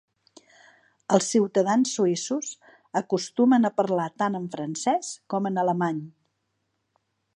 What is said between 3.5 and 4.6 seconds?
a parlar tant en